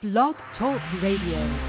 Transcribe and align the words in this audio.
Blog 0.00 0.36
Talk 0.56 0.80
Radio. 1.02 1.68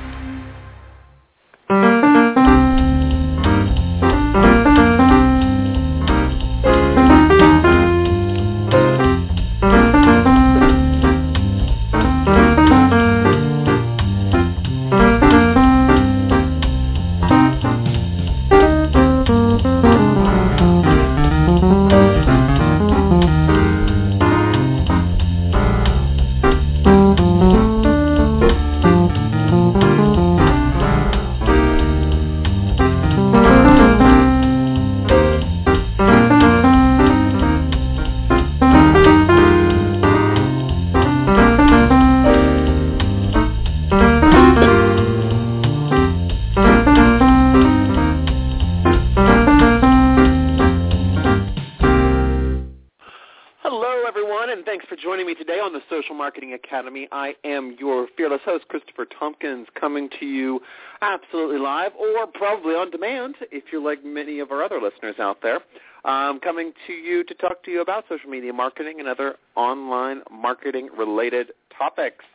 Everyone, 54.19 54.49
and 54.49 54.65
thanks 54.65 54.85
for 54.89 54.97
joining 54.97 55.25
me 55.25 55.33
today 55.33 55.59
on 55.59 55.71
the 55.71 55.79
Social 55.89 56.13
Marketing 56.13 56.51
Academy. 56.51 57.07
I 57.09 57.35
am 57.45 57.77
your 57.79 58.07
fearless 58.17 58.41
host, 58.43 58.67
Christopher 58.67 59.05
Tompkins, 59.05 59.67
coming 59.79 60.09
to 60.19 60.25
you 60.25 60.59
absolutely 61.01 61.57
live 61.57 61.93
or 61.97 62.27
probably 62.27 62.73
on 62.73 62.91
demand 62.91 63.35
if 63.49 63.63
you're 63.71 63.81
like 63.81 64.03
many 64.03 64.39
of 64.39 64.51
our 64.51 64.61
other 64.61 64.81
listeners 64.81 65.15
out 65.19 65.37
there. 65.41 65.61
Um, 66.03 66.41
coming 66.41 66.73
to 66.85 66.91
you 66.91 67.23
to 67.23 67.33
talk 67.35 67.63
to 67.63 67.71
you 67.71 67.81
about 67.81 68.03
social 68.09 68.29
media 68.29 68.51
marketing 68.51 68.99
and 68.99 69.07
other 69.07 69.35
online 69.55 70.21
marketing-related 70.29 71.53
topics. 71.77 72.25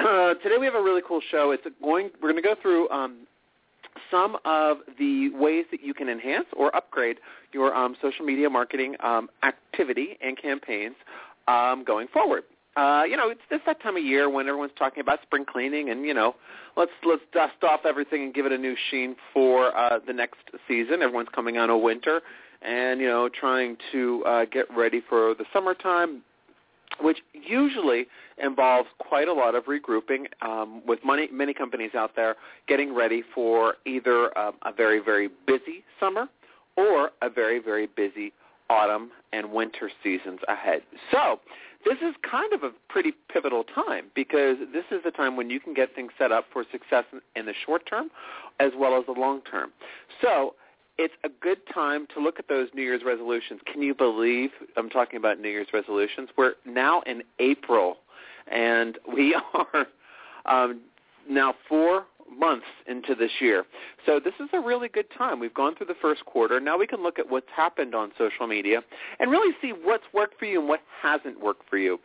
Uh, 0.00 0.34
today 0.42 0.58
we 0.60 0.66
have 0.66 0.74
a 0.74 0.82
really 0.82 1.02
cool 1.08 1.22
show. 1.30 1.52
It's 1.52 1.64
going. 1.82 2.10
We're 2.20 2.32
going 2.32 2.42
to 2.42 2.46
go 2.46 2.54
through 2.60 2.90
um, 2.90 3.20
some 4.10 4.36
of 4.44 4.78
the 4.98 5.30
ways 5.30 5.64
that 5.70 5.82
you 5.82 5.94
can 5.94 6.08
enhance 6.08 6.46
or 6.56 6.74
upgrade 6.74 7.18
your 7.52 7.74
um, 7.74 7.96
social 8.00 8.24
media 8.24 8.48
marketing 8.50 8.96
um, 9.00 9.28
activity 9.42 10.18
and 10.20 10.40
campaigns 10.40 10.96
um, 11.46 11.84
going 11.84 12.08
forward. 12.08 12.44
Uh, 12.76 13.02
you 13.02 13.16
know, 13.16 13.28
it's 13.28 13.40
this 13.50 13.60
that 13.66 13.82
time 13.82 13.96
of 13.96 14.04
year 14.04 14.30
when 14.30 14.46
everyone's 14.46 14.72
talking 14.78 15.00
about 15.00 15.20
spring 15.22 15.44
cleaning, 15.44 15.90
and 15.90 16.04
you 16.04 16.14
know, 16.14 16.36
let's 16.76 16.92
let's 17.04 17.22
dust 17.32 17.64
off 17.64 17.80
everything 17.84 18.22
and 18.22 18.34
give 18.34 18.46
it 18.46 18.52
a 18.52 18.58
new 18.58 18.76
sheen 18.90 19.16
for 19.32 19.76
uh, 19.76 19.98
the 20.06 20.12
next 20.12 20.38
season. 20.68 21.02
Everyone's 21.02 21.30
coming 21.34 21.56
out 21.56 21.70
of 21.70 21.80
winter, 21.80 22.20
and 22.62 23.00
you 23.00 23.08
know, 23.08 23.28
trying 23.28 23.76
to 23.90 24.22
uh, 24.24 24.44
get 24.44 24.66
ready 24.76 25.02
for 25.08 25.34
the 25.34 25.44
summertime 25.52 26.22
which 27.00 27.18
usually 27.32 28.06
involves 28.42 28.88
quite 28.98 29.28
a 29.28 29.32
lot 29.32 29.54
of 29.54 29.64
regrouping 29.64 30.26
um, 30.42 30.82
with 30.86 31.00
many, 31.04 31.28
many 31.32 31.54
companies 31.54 31.90
out 31.94 32.16
there 32.16 32.36
getting 32.66 32.94
ready 32.94 33.22
for 33.34 33.74
either 33.86 34.36
um, 34.38 34.54
a 34.62 34.72
very, 34.72 34.98
very 34.98 35.28
busy 35.46 35.84
summer 36.00 36.28
or 36.76 37.10
a 37.22 37.30
very, 37.30 37.58
very 37.58 37.86
busy 37.86 38.32
autumn 38.70 39.10
and 39.32 39.52
winter 39.52 39.90
seasons 40.02 40.40
ahead. 40.48 40.82
So 41.10 41.40
this 41.84 41.98
is 41.98 42.14
kind 42.28 42.52
of 42.52 42.62
a 42.62 42.70
pretty 42.88 43.12
pivotal 43.32 43.64
time 43.64 44.06
because 44.14 44.56
this 44.72 44.84
is 44.90 45.02
the 45.04 45.10
time 45.10 45.36
when 45.36 45.50
you 45.50 45.60
can 45.60 45.74
get 45.74 45.94
things 45.94 46.12
set 46.18 46.32
up 46.32 46.46
for 46.52 46.64
success 46.70 47.04
in 47.36 47.46
the 47.46 47.54
short 47.64 47.86
term 47.86 48.10
as 48.60 48.72
well 48.76 48.98
as 48.98 49.06
the 49.06 49.18
long 49.18 49.40
term. 49.42 49.70
So 50.20 50.54
it's 50.98 51.14
a 51.24 51.28
good 51.28 51.58
time 51.72 52.06
to 52.14 52.20
look 52.20 52.38
at 52.38 52.48
those 52.48 52.68
New 52.74 52.82
Year's 52.82 53.02
resolutions. 53.06 53.60
Can 53.72 53.82
you 53.82 53.94
believe 53.94 54.50
I'm 54.76 54.90
talking 54.90 55.16
about 55.16 55.40
New 55.40 55.48
Year's 55.48 55.68
resolutions? 55.72 56.28
We're 56.36 56.54
now 56.66 57.02
in 57.02 57.22
April, 57.38 57.98
and 58.50 58.98
we 59.10 59.38
are 59.54 59.86
um, 60.46 60.80
now 61.30 61.54
four 61.68 62.06
months 62.36 62.66
into 62.86 63.14
this 63.14 63.30
year. 63.40 63.64
So 64.04 64.20
this 64.22 64.34
is 64.40 64.48
a 64.52 64.60
really 64.60 64.88
good 64.88 65.06
time. 65.16 65.40
We've 65.40 65.54
gone 65.54 65.76
through 65.76 65.86
the 65.86 65.96
first 66.00 66.24
quarter. 66.26 66.60
Now 66.60 66.76
we 66.76 66.86
can 66.86 67.02
look 67.02 67.18
at 67.18 67.30
what's 67.30 67.48
happened 67.54 67.94
on 67.94 68.12
social 68.18 68.46
media 68.46 68.82
and 69.18 69.30
really 69.30 69.54
see 69.62 69.70
what's 69.70 70.04
worked 70.12 70.38
for 70.38 70.44
you 70.44 70.60
and 70.60 70.68
what 70.68 70.80
hasn't 71.00 71.40
worked 71.40 71.68
for 71.70 71.78
you. 71.78 71.98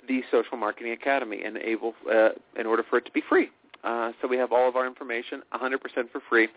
the 0.07 0.23
Social 0.31 0.57
Marketing 0.57 0.91
Academy 0.91 1.43
and 1.43 1.57
able, 1.57 1.93
uh, 2.11 2.29
in 2.57 2.65
order 2.65 2.83
for 2.87 2.97
it 2.97 3.05
to 3.05 3.11
be 3.11 3.21
free. 3.27 3.49
Uh, 3.83 4.11
so 4.21 4.27
we 4.27 4.37
have 4.37 4.51
all 4.51 4.67
of 4.67 4.75
our 4.75 4.87
information 4.87 5.41
100% 5.53 5.79
for 6.11 6.21
free. 6.27 6.47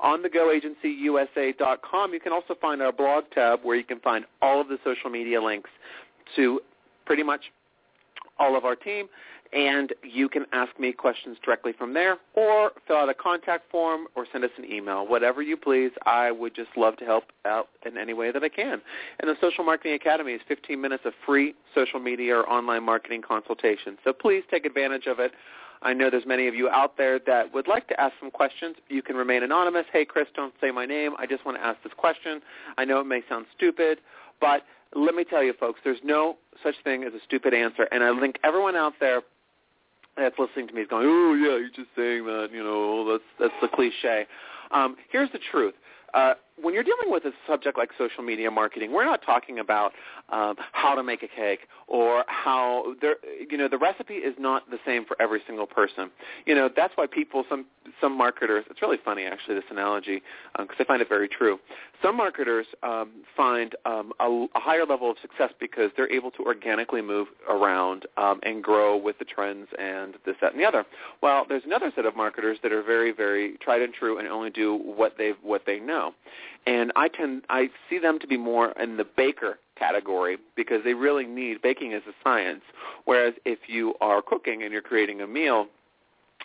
On 0.00 0.22
the 0.22 0.28
goagencyusa.com, 0.28 2.14
you 2.14 2.20
can 2.20 2.32
also 2.32 2.54
find 2.60 2.80
our 2.82 2.92
blog 2.92 3.24
tab 3.34 3.60
where 3.62 3.76
you 3.76 3.84
can 3.84 4.00
find 4.00 4.24
all 4.40 4.60
of 4.60 4.68
the 4.68 4.78
social 4.82 5.10
media 5.10 5.40
links 5.42 5.70
to 6.36 6.60
pretty 7.04 7.22
much 7.22 7.52
all 8.38 8.56
of 8.56 8.64
our 8.64 8.74
team 8.74 9.08
and 9.52 9.92
you 10.02 10.28
can 10.28 10.46
ask 10.52 10.78
me 10.78 10.92
questions 10.92 11.36
directly 11.44 11.72
from 11.72 11.94
there 11.94 12.18
or 12.34 12.72
fill 12.86 12.96
out 12.96 13.08
a 13.08 13.14
contact 13.14 13.70
form 13.70 14.06
or 14.14 14.26
send 14.30 14.44
us 14.44 14.50
an 14.58 14.64
email. 14.64 15.06
Whatever 15.06 15.42
you 15.42 15.56
please. 15.56 15.90
I 16.06 16.30
would 16.30 16.54
just 16.54 16.70
love 16.76 16.96
to 16.98 17.04
help 17.04 17.24
out 17.44 17.68
in 17.84 17.98
any 17.98 18.14
way 18.14 18.30
that 18.30 18.42
I 18.42 18.48
can. 18.48 18.80
And 19.18 19.28
the 19.28 19.36
Social 19.40 19.64
Marketing 19.64 19.94
Academy 19.94 20.32
is 20.32 20.40
15 20.46 20.80
minutes 20.80 21.02
of 21.04 21.12
free 21.26 21.54
social 21.74 21.98
media 21.98 22.36
or 22.36 22.48
online 22.48 22.84
marketing 22.84 23.22
consultation. 23.26 23.98
So 24.04 24.12
please 24.12 24.44
take 24.50 24.64
advantage 24.64 25.06
of 25.06 25.18
it. 25.18 25.32
I 25.82 25.94
know 25.94 26.10
there's 26.10 26.26
many 26.26 26.46
of 26.46 26.54
you 26.54 26.68
out 26.68 26.98
there 26.98 27.18
that 27.26 27.54
would 27.54 27.66
like 27.66 27.88
to 27.88 28.00
ask 28.00 28.12
some 28.20 28.30
questions. 28.30 28.76
You 28.88 29.02
can 29.02 29.16
remain 29.16 29.42
anonymous. 29.42 29.86
Hey, 29.90 30.04
Chris, 30.04 30.26
don't 30.34 30.52
say 30.60 30.70
my 30.70 30.84
name. 30.84 31.12
I 31.18 31.26
just 31.26 31.44
want 31.44 31.56
to 31.56 31.64
ask 31.64 31.82
this 31.82 31.92
question. 31.96 32.42
I 32.76 32.84
know 32.84 33.00
it 33.00 33.04
may 33.04 33.22
sound 33.28 33.46
stupid, 33.56 33.98
but 34.40 34.62
let 34.94 35.14
me 35.14 35.24
tell 35.24 35.42
you, 35.42 35.54
folks, 35.54 35.80
there's 35.82 36.00
no 36.04 36.36
such 36.62 36.74
thing 36.84 37.04
as 37.04 37.14
a 37.14 37.20
stupid 37.24 37.54
answer. 37.54 37.88
And 37.92 38.04
I 38.04 38.10
link 38.10 38.38
everyone 38.44 38.76
out 38.76 38.94
there 39.00 39.22
that's 40.16 40.38
listening 40.38 40.68
to 40.68 40.74
me 40.74 40.82
is 40.82 40.88
going, 40.88 41.06
oh 41.06 41.34
yeah, 41.34 41.56
you're 41.58 41.68
just 41.68 41.90
saying 41.96 42.24
that, 42.26 42.48
you 42.52 42.62
know, 42.62 43.10
that's 43.10 43.24
that's 43.38 43.54
the 43.62 43.68
cliche. 43.68 44.26
Um, 44.70 44.96
here's 45.10 45.30
the 45.32 45.40
truth. 45.50 45.74
Uh, 46.14 46.34
when 46.62 46.74
you're 46.74 46.84
dealing 46.84 47.10
with 47.10 47.24
a 47.24 47.32
subject 47.46 47.78
like 47.78 47.90
social 47.98 48.22
media 48.22 48.50
marketing, 48.50 48.92
we're 48.92 49.04
not 49.04 49.22
talking 49.24 49.58
about 49.58 49.92
um, 50.30 50.56
how 50.72 50.94
to 50.94 51.02
make 51.02 51.22
a 51.22 51.28
cake 51.28 51.60
or 51.86 52.24
how 52.28 52.94
you 53.50 53.56
know 53.56 53.68
the 53.68 53.78
recipe 53.78 54.14
is 54.14 54.34
not 54.38 54.70
the 54.70 54.78
same 54.86 55.04
for 55.04 55.20
every 55.20 55.40
single 55.46 55.66
person. 55.66 56.10
You 56.46 56.54
know 56.54 56.68
that's 56.74 56.92
why 56.96 57.06
people 57.06 57.44
some 57.48 57.66
some 58.00 58.16
marketers. 58.16 58.64
It's 58.70 58.82
really 58.82 58.98
funny 59.04 59.24
actually 59.24 59.54
this 59.56 59.64
analogy 59.70 60.22
because 60.52 60.68
um, 60.70 60.76
I 60.78 60.84
find 60.84 61.02
it 61.02 61.08
very 61.08 61.28
true. 61.28 61.58
Some 62.02 62.16
marketers 62.16 62.66
um, 62.82 63.10
find 63.36 63.74
um, 63.84 64.12
a, 64.20 64.46
a 64.54 64.60
higher 64.60 64.86
level 64.86 65.10
of 65.10 65.16
success 65.20 65.50
because 65.60 65.90
they're 65.96 66.10
able 66.10 66.30
to 66.32 66.42
organically 66.44 67.02
move 67.02 67.28
around 67.48 68.06
um, 68.16 68.40
and 68.42 68.62
grow 68.62 68.96
with 68.96 69.18
the 69.18 69.24
trends 69.24 69.68
and 69.78 70.14
this, 70.24 70.36
that, 70.40 70.52
and 70.52 70.60
the 70.60 70.66
other. 70.66 70.86
Well, 71.22 71.44
there's 71.48 71.64
another 71.64 71.92
set 71.94 72.06
of 72.06 72.16
marketers 72.16 72.58
that 72.62 72.72
are 72.72 72.82
very, 72.82 73.12
very 73.12 73.58
tried 73.58 73.82
and 73.82 73.92
true 73.92 74.18
and 74.18 74.26
only 74.28 74.50
do 74.50 74.76
what 74.76 75.16
they 75.18 75.32
what 75.42 75.62
they 75.66 75.78
know 75.78 76.14
and 76.66 76.92
I 76.96 77.08
tend 77.08 77.42
I 77.48 77.70
see 77.88 77.98
them 77.98 78.18
to 78.18 78.26
be 78.26 78.36
more 78.36 78.72
in 78.72 78.96
the 78.96 79.04
baker 79.04 79.58
category 79.78 80.36
because 80.56 80.84
they 80.84 80.94
really 80.94 81.24
need 81.24 81.62
baking 81.62 81.94
as 81.94 82.02
a 82.08 82.12
science. 82.22 82.62
Whereas 83.04 83.34
if 83.44 83.60
you 83.66 83.94
are 84.00 84.22
cooking 84.22 84.62
and 84.62 84.72
you're 84.72 84.82
creating 84.82 85.20
a 85.20 85.26
meal, 85.26 85.66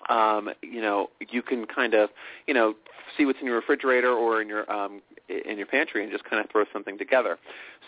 um, 0.10 0.50
you 0.62 0.82
know 0.82 1.10
you 1.30 1.42
can 1.42 1.66
kind 1.66 1.94
of 1.94 2.10
you 2.48 2.54
know 2.54 2.76
see 3.18 3.26
what's 3.26 3.40
in 3.40 3.46
your 3.46 3.56
refrigerator 3.56 4.12
or 4.12 4.42
in 4.42 4.48
your 4.48 4.72
um, 4.72 5.02
in 5.28 5.58
your 5.58 5.68
pantry 5.68 6.04
and 6.04 6.12
just 6.12 6.24
kind 6.24 6.44
of 6.44 6.50
throw 6.50 6.66
something 6.72 6.98
together. 6.98 7.38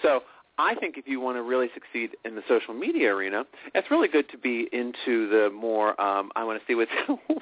So 0.02 0.22
I 0.60 0.74
think 0.76 0.98
if 0.98 1.08
you 1.08 1.20
want 1.20 1.38
to 1.38 1.44
really 1.44 1.68
succeed 1.74 2.18
in 2.26 2.36
the 2.36 2.42
social 2.48 2.74
media 2.74 3.14
arena, 3.14 3.46
it's 3.76 3.92
really 3.92 4.08
good 4.08 4.28
to 4.30 4.38
be 4.38 4.68
into 4.72 5.30
the 5.30 5.50
more 5.54 6.00
um, 6.02 6.32
I 6.36 6.44
want 6.44 6.60
to 6.60 6.66
see 6.66 6.76
what's 6.76 6.92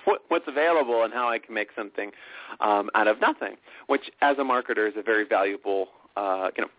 what's 0.28 0.48
available 0.48 1.04
and 1.04 1.14
how 1.14 1.30
I 1.30 1.40
can 1.40 1.54
make 1.54 1.70
something 1.76 2.12
um, 2.60 2.90
out 2.94 3.08
of 3.08 3.22
nothing, 3.22 3.56
which 3.88 4.12
as 4.22 4.38
a 4.38 4.42
marketer 4.42 4.88
is 4.88 4.96
a 4.98 5.02
very 5.02 5.26
valuable 5.26 5.88
uh, 6.18 6.50
you 6.58 6.64
know 6.64 6.70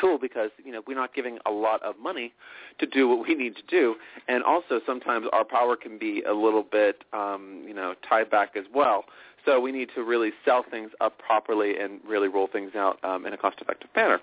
tool 0.00 0.16
because 0.18 0.50
you 0.64 0.70
know 0.70 0.82
we're 0.86 0.96
not 0.96 1.12
giving 1.12 1.38
a 1.44 1.50
lot 1.50 1.82
of 1.82 1.98
money 1.98 2.32
to 2.78 2.86
do 2.86 3.08
what 3.08 3.26
we 3.26 3.34
need 3.34 3.56
to 3.56 3.62
do, 3.68 3.96
and 4.28 4.44
also 4.44 4.80
sometimes 4.86 5.26
our 5.32 5.44
power 5.44 5.74
can 5.74 5.98
be 5.98 6.22
a 6.22 6.32
little 6.32 6.62
bit 6.62 7.02
um, 7.12 7.64
you 7.66 7.74
know 7.74 7.94
tied 8.08 8.30
back 8.30 8.56
as 8.56 8.64
well. 8.72 9.04
So 9.44 9.58
we 9.58 9.72
need 9.72 9.88
to 9.96 10.04
really 10.04 10.30
sell 10.44 10.64
things 10.70 10.92
up 11.00 11.18
properly 11.18 11.76
and 11.76 11.98
really 12.06 12.28
roll 12.28 12.46
things 12.46 12.76
out 12.76 13.02
um, 13.02 13.26
in 13.26 13.32
a 13.32 13.36
cost-effective 13.36 13.90
manner. 13.96 14.20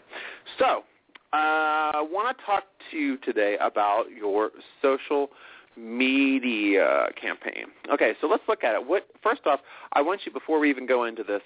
So 0.58 0.84
I 1.32 2.06
want 2.12 2.38
to 2.38 2.44
talk 2.46 2.64
to 2.92 2.98
you 2.98 3.18
today 3.18 3.58
about 3.62 4.06
your 4.16 4.52
social 4.82 5.30
media 5.78 7.08
campaign. 7.22 7.66
Okay, 7.92 8.14
so 8.20 8.28
let's 8.28 8.44
look 8.48 8.64
at 8.64 8.76
it. 8.76 8.86
What 8.86 9.08
first 9.24 9.42
off, 9.46 9.60
I 9.94 10.02
want 10.02 10.22
you 10.26 10.32
before 10.32 10.60
we 10.60 10.70
even 10.70 10.86
go 10.86 11.06
into 11.06 11.24
this, 11.24 11.42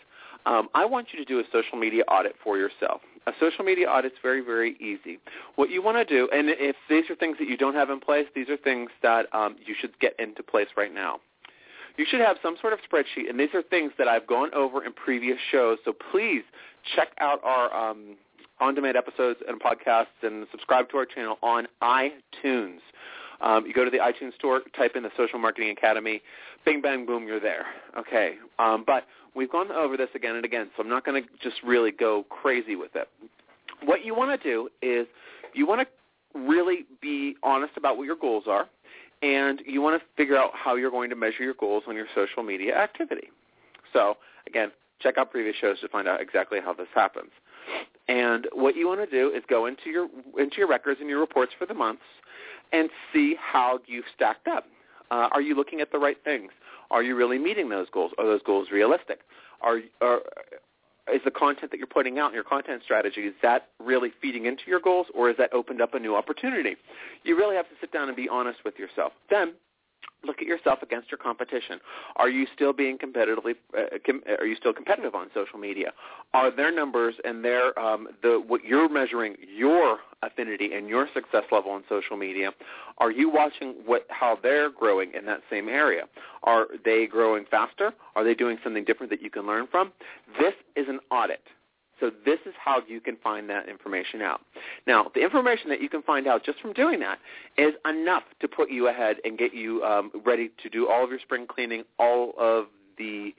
um, 0.45 0.69
I 0.73 0.85
want 0.85 1.07
you 1.11 1.19
to 1.19 1.25
do 1.25 1.39
a 1.39 1.43
social 1.51 1.77
media 1.77 2.03
audit 2.07 2.35
for 2.43 2.57
yourself. 2.57 3.01
A 3.27 3.31
social 3.39 3.63
media 3.63 3.87
audit 3.87 4.13
is 4.13 4.17
very, 4.21 4.41
very 4.41 4.75
easy. 4.77 5.19
What 5.55 5.69
you 5.69 5.81
want 5.81 5.97
to 5.97 6.05
do, 6.05 6.27
and 6.33 6.49
if 6.49 6.75
these 6.89 7.09
are 7.09 7.15
things 7.15 7.37
that 7.39 7.47
you 7.47 7.55
don't 7.55 7.75
have 7.75 7.89
in 7.89 7.99
place, 7.99 8.25
these 8.35 8.49
are 8.49 8.57
things 8.57 8.89
that 9.01 9.33
um, 9.33 9.55
you 9.65 9.75
should 9.79 9.97
get 9.99 10.13
into 10.19 10.43
place 10.43 10.67
right 10.75 10.93
now. 10.93 11.19
You 11.95 12.05
should 12.09 12.21
have 12.21 12.37
some 12.41 12.55
sort 12.59 12.73
of 12.73 12.79
spreadsheet, 12.79 13.29
and 13.29 13.39
these 13.39 13.53
are 13.53 13.61
things 13.61 13.91
that 13.97 14.07
I've 14.07 14.27
gone 14.27 14.53
over 14.53 14.83
in 14.83 14.93
previous 14.93 15.37
shows. 15.51 15.77
So 15.85 15.93
please 16.11 16.43
check 16.95 17.09
out 17.19 17.39
our 17.43 17.73
um, 17.73 18.15
on-demand 18.63 18.95
episodes 18.95 19.39
and 19.47 19.59
podcasts 19.59 20.05
and 20.21 20.47
subscribe 20.51 20.89
to 20.89 20.97
our 20.97 21.05
channel 21.05 21.37
on 21.43 21.67
iTunes. 21.81 22.79
Um, 23.41 23.65
you 23.65 23.73
go 23.73 23.83
to 23.83 23.91
the 23.91 23.97
iTunes 23.97 24.33
store, 24.35 24.61
type 24.77 24.93
in 24.95 25.03
the 25.03 25.11
Social 25.17 25.37
Marketing 25.37 25.69
Academy, 25.69 26.21
bing, 26.63 26.81
bang, 26.81 27.05
boom, 27.05 27.27
you're 27.27 27.41
there. 27.41 27.65
Okay, 27.97 28.35
um, 28.57 28.85
but 28.87 29.03
we've 29.35 29.51
gone 29.51 29.69
over 29.71 29.97
this 29.97 30.07
again 30.15 30.35
and 30.37 30.45
again, 30.45 30.69
so 30.75 30.83
I'm 30.83 30.89
not 30.89 31.05
going 31.05 31.21
to 31.21 31.29
just 31.41 31.61
really 31.61 31.91
go 31.91 32.25
crazy 32.29 32.75
with 32.77 32.95
it. 32.95 33.09
What 33.83 34.05
you 34.05 34.15
want 34.15 34.41
to 34.41 34.49
do 34.49 34.69
is 34.81 35.07
you 35.53 35.67
want 35.67 35.81
to 35.81 36.39
really 36.39 36.85
be 37.01 37.35
honest 37.43 37.73
about 37.75 37.97
what 37.97 38.05
your 38.05 38.15
goals 38.15 38.45
are, 38.47 38.69
and 39.21 39.61
you 39.65 39.81
want 39.81 40.01
to 40.01 40.07
figure 40.15 40.37
out 40.37 40.51
how 40.53 40.75
you're 40.75 40.91
going 40.91 41.09
to 41.09 41.15
measure 41.17 41.43
your 41.43 41.53
goals 41.55 41.83
on 41.87 41.95
your 41.95 42.07
social 42.15 42.43
media 42.43 42.77
activity. 42.77 43.27
So 43.91 44.15
again, 44.47 44.71
check 45.01 45.17
out 45.17 45.31
previous 45.31 45.55
shows 45.57 45.81
to 45.81 45.89
find 45.89 46.07
out 46.07 46.21
exactly 46.21 46.59
how 46.63 46.73
this 46.73 46.87
happens. 46.95 47.31
And 48.07 48.47
what 48.53 48.75
you 48.75 48.87
want 48.87 49.07
to 49.07 49.09
do 49.09 49.33
is 49.33 49.43
go 49.49 49.65
into 49.65 49.89
your 49.89 50.07
into 50.37 50.57
your 50.57 50.67
records 50.67 50.99
and 50.99 51.09
your 51.09 51.19
reports 51.19 51.53
for 51.57 51.65
the 51.65 51.73
months 51.73 52.03
and 52.71 52.89
see 53.13 53.35
how 53.39 53.79
you've 53.85 54.05
stacked 54.13 54.47
up. 54.47 54.65
Uh, 55.11 55.29
are 55.31 55.41
you 55.41 55.55
looking 55.55 55.79
at 55.79 55.91
the 55.91 55.99
right 55.99 56.17
things? 56.23 56.51
Are 56.91 57.03
you 57.03 57.15
really 57.15 57.37
meeting 57.37 57.69
those 57.69 57.87
goals? 57.91 58.11
Are 58.17 58.25
those 58.25 58.41
goals 58.45 58.69
realistic? 58.71 59.19
Are, 59.61 59.79
are 60.01 60.19
is 61.11 61.21
the 61.25 61.31
content 61.31 61.71
that 61.71 61.77
you're 61.77 61.87
putting 61.87 62.17
out 62.17 62.29
in 62.29 62.33
your 62.33 62.43
content 62.43 62.81
strategy 62.83 63.21
is 63.21 63.33
that 63.41 63.69
really 63.79 64.11
feeding 64.21 64.45
into 64.45 64.63
your 64.67 64.79
goals, 64.79 65.07
or 65.13 65.29
is 65.29 65.35
that 65.37 65.51
opened 65.53 65.81
up 65.81 65.93
a 65.93 65.99
new 65.99 66.15
opportunity? 66.15 66.75
You 67.23 67.37
really 67.37 67.55
have 67.55 67.67
to 67.69 67.75
sit 67.81 67.91
down 67.91 68.07
and 68.07 68.15
be 68.15 68.29
honest 68.29 68.59
with 68.63 68.79
yourself. 68.79 69.11
Then 69.29 69.53
look 70.25 70.37
at 70.41 70.47
yourself 70.47 70.79
against 70.81 71.11
your 71.11 71.17
competition. 71.17 71.79
Are 72.15 72.29
you 72.29 72.47
still 72.53 72.73
being 72.73 72.97
competitively? 72.97 73.55
Uh, 73.77 73.97
com- 74.05 74.23
are 74.39 74.45
you 74.45 74.55
still 74.55 74.73
competitive 74.73 75.15
on 75.15 75.29
social 75.33 75.59
media? 75.59 75.93
Are 76.33 76.55
their 76.55 76.73
numbers 76.73 77.15
and 77.23 77.43
their 77.43 77.77
um, 77.79 78.07
the 78.21 78.41
what 78.45 78.63
you're 78.63 78.89
measuring 78.89 79.35
your 79.55 79.99
affinity 80.21 80.73
and 80.73 80.87
your 80.87 81.07
success 81.13 81.43
level 81.51 81.71
on 81.71 81.83
social 81.89 82.17
media? 82.17 82.51
Are 82.99 83.11
you 83.11 83.29
watching 83.29 83.75
what 83.85 84.05
how 84.09 84.37
they're 84.41 84.69
growing 84.69 85.11
in 85.13 85.25
that 85.25 85.41
same 85.49 85.67
area? 85.67 86.03
Are 86.43 86.67
they 86.83 87.05
growing 87.05 87.45
faster? 87.49 87.93
Are 88.15 88.23
they 88.23 88.33
doing 88.33 88.57
something 88.63 88.83
different 88.83 89.09
that 89.11 89.21
you 89.21 89.29
can 89.29 89.45
learn 89.45 89.67
from? 89.69 89.91
This 90.39 90.53
is 90.75 90.87
an 90.87 90.99
audit. 91.11 91.41
So 91.99 92.11
this 92.25 92.39
is 92.45 92.53
how 92.63 92.81
you 92.87 92.99
can 92.99 93.17
find 93.23 93.49
that 93.49 93.69
information 93.69 94.21
out. 94.21 94.41
Now, 94.87 95.11
the 95.13 95.21
information 95.21 95.69
that 95.69 95.81
you 95.81 95.89
can 95.89 96.01
find 96.01 96.27
out 96.27 96.43
just 96.43 96.59
from 96.59 96.73
doing 96.73 96.99
that 97.01 97.19
is 97.57 97.73
enough 97.87 98.23
to 98.41 98.47
put 98.47 98.69
you 98.69 98.87
ahead 98.87 99.17
and 99.23 99.37
get 99.37 99.53
you 99.53 99.83
um, 99.83 100.11
ready 100.25 100.51
to 100.61 100.69
do 100.69 100.89
all 100.89 101.03
of 101.03 101.09
your 101.09 101.19
spring 101.19 101.45
cleaning, 101.47 101.83
all 101.99 102.33
of 102.37 102.65
the 102.97 103.33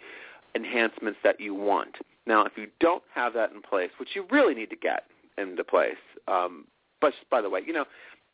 enhancements 0.54 1.18
that 1.24 1.40
you 1.40 1.54
want. 1.54 1.96
Now, 2.26 2.44
if 2.44 2.52
you 2.56 2.68
don't 2.80 3.02
have 3.14 3.34
that 3.34 3.52
in 3.52 3.60
place, 3.60 3.90
which 3.98 4.10
you 4.14 4.26
really 4.30 4.54
need 4.54 4.70
to 4.70 4.76
get 4.76 5.04
into 5.36 5.64
place, 5.64 5.96
um, 6.28 6.66
but 7.00 7.12
by 7.30 7.42
the 7.42 7.50
way, 7.50 7.60
you 7.66 7.72
know, 7.72 7.84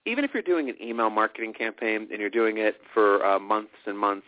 even 0.07 0.25
if 0.25 0.31
you're 0.33 0.43
doing 0.43 0.69
an 0.69 0.77
email 0.81 1.11
marketing 1.11 1.53
campaign 1.53 2.09
and 2.11 2.21
you're 2.21 2.31
doing 2.31 2.59
it 2.59 2.77
for 2.95 3.25
uh, 3.25 3.39
months 3.39 3.75
and 3.87 3.99
months, 3.99 4.27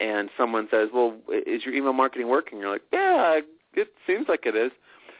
and 0.00 0.30
someone 0.36 0.68
says, 0.70 0.88
"Well, 0.92 1.16
is 1.28 1.64
your 1.64 1.74
email 1.74 1.92
marketing 1.92 2.28
working?" 2.28 2.58
You're 2.58 2.72
like, 2.72 2.82
"Yeah, 2.92 3.40
it 3.74 3.88
seems 4.06 4.28
like 4.28 4.46
it 4.46 4.56
is." 4.56 4.72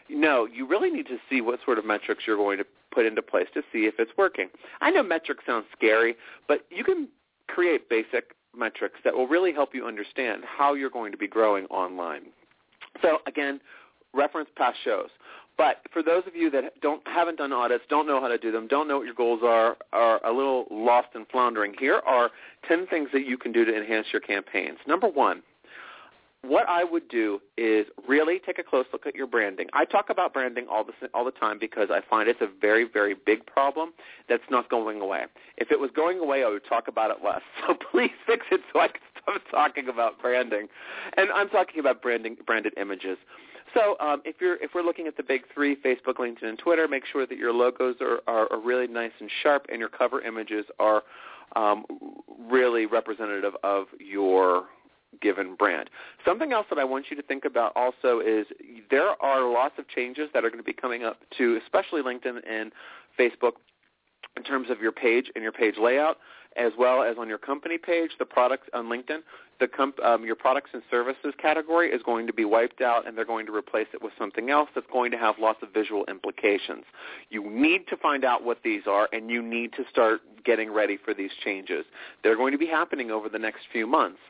No, 0.09 0.47
you 0.47 0.67
really 0.67 0.91
need 0.91 1.07
to 1.07 1.19
see 1.29 1.41
what 1.41 1.59
sort 1.65 1.79
of 1.79 1.85
metrics 1.85 2.25
you're 2.27 2.37
going 2.37 2.59
to 2.59 2.67
put 2.93 3.07
into 3.07 3.23
place 3.23 3.49
to 3.55 3.63
see 3.73 3.87
if 3.87 3.95
it's 3.99 4.13
working. 4.17 4.49
I 4.81 4.91
know 4.91 5.03
metrics 5.03 5.45
sound 5.47 5.65
scary, 5.77 6.17
but 6.49 6.65
you 6.71 6.85
can 6.85 7.09
create 7.49 7.89
basic 7.89 8.35
metrics 8.57 9.01
that 9.05 9.15
will 9.15 9.27
really 9.27 9.53
help 9.53 9.75
you 9.75 9.87
understand 9.87 10.45
how 10.47 10.75
you're 10.75 10.91
going 10.91 11.13
to 11.13 11.19
be 11.19 11.27
growing 11.27 11.67
online. 11.67 12.23
So 13.03 13.19
again, 13.27 13.61
reference 14.15 14.49
past 14.57 14.79
shows. 14.83 15.11
But 15.59 15.79
for 15.91 16.03
those 16.03 16.23
of 16.27 16.37
you 16.37 16.51
that 16.51 16.81
don't 16.83 17.07
haven't 17.07 17.39
done 17.39 17.53
audits, 17.53 17.85
don't 17.89 18.07
know 18.07 18.21
how 18.21 18.29
to 18.29 18.37
do 18.37 18.53
them, 18.53 18.67
don't 18.67 18.89
know 18.89 18.99
what 18.99 19.07
your 19.07 19.15
goals 19.15 19.41
are, 19.43 19.77
are 19.93 20.25
a 20.25 20.31
little 20.31 20.67
lost 20.71 21.09
and 21.15 21.27
floundering, 21.29 21.75
here 21.79 22.03
are 22.07 22.31
10 22.69 22.87
things 22.89 23.09
that 23.13 23.27
you 23.27 23.39
can 23.39 23.53
do 23.53 23.65
to 23.65 23.75
enhance 23.75 24.09
your 24.13 24.21
campaigns. 24.21 24.79
Number 24.87 25.09
one, 25.09 25.43
what 26.49 26.69
I 26.69 26.85
would 26.85 27.09
do 27.09 27.41
is 27.57 27.87
really 28.07 28.41
take 28.45 28.59
a 28.59 28.63
close 28.63 28.87
look 28.93 29.07
at 29.07 29.15
your 29.15 29.27
branding. 29.27 29.67
I 29.73 29.85
talk 29.85 30.11
about 30.11 30.33
branding 30.33 30.67
all 30.71 30.85
the 30.85 30.93
all 31.15 31.25
the 31.25 31.31
time 31.31 31.59
because 31.59 31.89
I 31.91 32.01
find 32.09 32.29
it's 32.29 32.41
a 32.41 32.49
very 32.61 32.85
very 32.85 33.15
big 33.15 33.45
problem 33.47 33.93
that's 34.29 34.43
not 34.51 34.71
going 34.71 35.01
away. 35.01 35.25
If 35.57 35.71
it 35.71 35.81
was 35.81 35.91
going 35.95 36.19
away, 36.19 36.45
I 36.45 36.49
would 36.49 36.67
talk 36.69 36.89
about 36.89 37.11
it 37.11 37.19
less. 37.25 37.43
So 37.67 37.75
please 37.91 38.13
fix 38.27 38.47
it 38.53 38.61
so 38.73 38.81
I 38.81 38.89
can 38.89 39.01
stop 39.21 39.43
talking 39.51 39.89
about 39.89 40.21
branding. 40.21 40.69
And 41.17 41.31
I'm 41.33 41.49
talking 41.49 41.81
about 41.81 42.01
branding 42.01 42.37
branded 42.47 42.75
images. 42.77 43.19
So 43.75 43.97
um, 43.99 44.23
if 44.25 44.37
you're 44.41 44.57
if 44.57 44.71
we're 44.75 44.83
looking 44.83 45.07
at 45.07 45.17
the 45.17 45.23
big 45.23 45.43
three, 45.53 45.77
Facebook, 45.77 46.17
LinkedIn, 46.19 46.45
and 46.45 46.59
Twitter, 46.59 46.87
make 46.87 47.05
sure 47.11 47.27
that 47.27 47.37
your 47.37 47.53
logos 47.53 47.97
are, 48.01 48.21
are, 48.27 48.51
are 48.53 48.61
really 48.61 48.87
nice 48.87 49.11
and 49.21 49.31
sharp, 49.43 49.67
and 49.71 49.81
your 49.81 49.89
cover 49.89 50.21
images 50.21 50.65
are 50.79 51.03
um, 51.57 51.85
really 52.49 52.87
representative 52.87 53.55
of 53.63 53.87
your 53.99 54.65
given 55.21 55.55
brand. 55.55 55.91
Something 56.25 56.53
else 56.53 56.67
that 56.71 56.79
I 56.79 56.85
want 56.85 57.07
you 57.11 57.17
to 57.17 57.23
think 57.23 57.45
about 57.45 57.73
also 57.77 58.21
is 58.21 58.47
there 58.91 59.21
are 59.23 59.51
lots 59.51 59.79
of 59.79 59.89
changes 59.89 60.29
that 60.35 60.45
are 60.45 60.51
going 60.51 60.63
to 60.63 60.65
be 60.65 60.73
coming 60.73 61.05
up 61.05 61.19
to 61.39 61.59
especially 61.63 62.03
LinkedIn 62.03 62.41
and 62.49 62.73
Facebook 63.19 63.53
in 64.37 64.43
terms 64.43 64.71
of 64.71 64.81
your 64.81 64.93
page 64.93 65.31
and 65.35 65.43
your 65.43 65.53
page 65.53 65.77
layout 65.81 66.19
as 66.57 66.73
well 66.79 67.03
as 67.03 67.17
on 67.19 67.29
your 67.29 67.39
company 67.39 67.79
page, 67.79 68.11
the 68.19 68.25
products 68.25 68.69
on 68.73 68.87
LinkedIn, 68.87 69.19
the 69.59 69.69
comp, 69.69 69.99
um, 70.05 70.25
your 70.25 70.37
products 70.37 70.71
and 70.73 70.83
services 70.91 71.35
category 71.41 71.91
is 71.91 72.03
going 72.03 72.27
to 72.27 72.33
be 72.33 72.45
wiped 72.45 72.81
out 72.81 73.07
and 73.07 73.17
they're 73.17 73.25
going 73.25 73.47
to 73.47 73.55
replace 73.55 73.87
it 73.95 74.03
with 74.03 74.13
something 74.19 74.51
else 74.51 74.69
that's 74.75 74.87
going 74.93 75.11
to 75.11 75.19
have 75.19 75.37
lots 75.39 75.63
of 75.63 75.73
visual 75.73 76.05
implications. 76.09 76.85
You 77.31 77.49
need 77.49 77.87
to 77.89 77.97
find 77.97 78.25
out 78.25 78.45
what 78.45 78.59
these 78.63 78.83
are 78.87 79.09
and 79.13 79.31
you 79.31 79.43
need 79.43 79.73
to 79.75 79.85
start 79.91 80.21
getting 80.47 80.73
ready 80.73 80.97
for 80.97 81.13
these 81.13 81.33
changes. 81.45 81.85
They're 82.23 82.37
going 82.37 82.53
to 82.53 82.59
be 82.59 82.67
happening 82.67 83.11
over 83.11 83.29
the 83.29 83.39
next 83.39 83.63
few 83.73 83.87
months. 83.87 84.21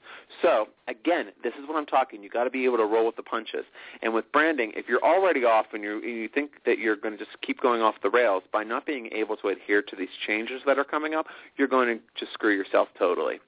So 0.43 0.69
again, 0.89 1.27
this 1.45 1.53
is 1.55 1.69
what 1.69 1.77
I'm 1.77 1.87
talking. 1.87 2.23
You've 2.23 2.33
got 2.33 2.45
to 2.45 2.51
be 2.51 2.65
able 2.65 2.79
to 2.79 2.85
roll 2.85 3.07
with 3.07 3.17
the 3.17 3.23
punches. 3.23 3.65
And 4.03 4.15
with 4.15 4.31
branding, 4.33 4.73
if 4.75 4.89
you're 4.89 5.05
already 5.05 5.45
off 5.45 5.67
and 5.73 5.85
you 5.85 6.01
you 6.01 6.29
think 6.29 6.53
that 6.65 6.79
you're 6.79 6.97
going 6.97 7.17
to 7.17 7.25
just 7.25 7.41
keep 7.43 7.61
going 7.61 7.83
off 7.83 7.97
the 8.03 8.11
rails 8.11 8.43
by 8.53 8.65
not 8.65 8.87
being 8.87 9.09
able 9.13 9.37
to 9.37 9.49
adhere 9.49 9.83
to 9.83 9.95
these 9.95 10.09
changes 10.27 10.63
that 10.67 10.79
are 10.79 10.85
coming 10.85 11.15
up, 11.15 11.27
you're 11.57 11.69
going 11.69 11.99
to 11.99 12.03
just 12.19 12.33
screw 12.33 12.55
yourself 12.55 12.89
totally. 12.99 13.39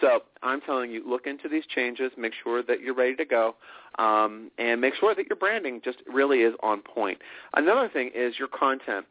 So 0.00 0.20
I'm 0.42 0.60
telling 0.60 0.90
you, 0.90 1.08
look 1.08 1.26
into 1.26 1.48
these 1.48 1.64
changes, 1.66 2.12
make 2.18 2.32
sure 2.42 2.62
that 2.62 2.80
you're 2.80 2.94
ready 2.94 3.16
to 3.16 3.24
go, 3.24 3.56
um, 3.98 4.50
and 4.58 4.80
make 4.80 4.94
sure 4.94 5.14
that 5.14 5.26
your 5.28 5.36
branding 5.36 5.80
just 5.84 5.98
really 6.06 6.40
is 6.40 6.54
on 6.62 6.82
point. 6.82 7.18
Another 7.54 7.88
thing 7.88 8.10
is 8.14 8.34
your 8.38 8.48
content. 8.48 9.06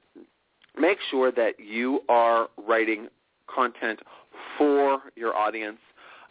Make 0.78 0.98
sure 1.10 1.32
that 1.32 1.60
you 1.60 2.02
are 2.10 2.50
writing 2.68 3.08
content 3.54 4.00
for 4.58 5.00
your 5.16 5.36
audience 5.36 5.80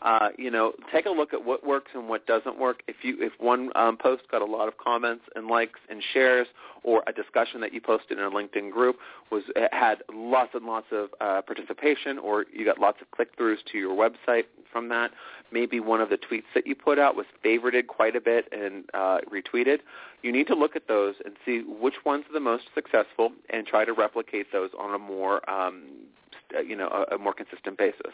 uh, 0.04 0.28
you 0.38 0.50
know, 0.50 0.72
take 0.92 1.06
a 1.06 1.10
look 1.10 1.32
at 1.32 1.44
what 1.44 1.66
works 1.66 1.90
and 1.94 2.08
what 2.08 2.26
doesn't 2.26 2.58
work. 2.58 2.82
If 2.86 2.96
you 3.02 3.16
if 3.20 3.32
one 3.38 3.70
um, 3.74 3.96
post 3.96 4.22
got 4.30 4.42
a 4.42 4.44
lot 4.44 4.68
of 4.68 4.76
comments 4.76 5.24
and 5.34 5.46
likes 5.46 5.80
and 5.88 6.02
shares, 6.12 6.46
or 6.82 7.02
a 7.06 7.12
discussion 7.12 7.60
that 7.62 7.72
you 7.72 7.80
posted 7.80 8.18
in 8.18 8.24
a 8.24 8.30
LinkedIn 8.30 8.70
group 8.70 8.96
was 9.30 9.42
had 9.72 10.02
lots 10.12 10.50
and 10.54 10.66
lots 10.66 10.86
of 10.92 11.08
uh, 11.20 11.40
participation, 11.42 12.18
or 12.18 12.44
you 12.52 12.64
got 12.64 12.78
lots 12.78 13.00
of 13.00 13.10
click-throughs 13.10 13.64
to 13.72 13.78
your 13.78 13.96
website 13.96 14.44
from 14.70 14.88
that. 14.90 15.10
Maybe 15.50 15.80
one 15.80 16.00
of 16.00 16.10
the 16.10 16.18
tweets 16.18 16.50
that 16.54 16.66
you 16.66 16.74
put 16.74 16.98
out 16.98 17.16
was 17.16 17.26
favorited 17.44 17.86
quite 17.86 18.14
a 18.14 18.20
bit 18.20 18.46
and 18.52 18.84
uh, 18.92 19.18
retweeted. 19.32 19.78
You 20.22 20.32
need 20.32 20.46
to 20.48 20.54
look 20.54 20.76
at 20.76 20.88
those 20.88 21.14
and 21.24 21.34
see 21.46 21.62
which 21.66 21.94
ones 22.04 22.24
are 22.28 22.34
the 22.34 22.40
most 22.40 22.64
successful, 22.74 23.32
and 23.48 23.66
try 23.66 23.84
to 23.86 23.92
replicate 23.94 24.52
those 24.52 24.70
on 24.78 24.94
a 24.94 24.98
more 24.98 25.48
um, 25.48 25.84
uh, 25.84 26.23
you 26.62 26.76
know 26.76 26.88
a, 26.88 27.14
a 27.14 27.18
more 27.18 27.32
consistent 27.32 27.78
basis. 27.78 28.12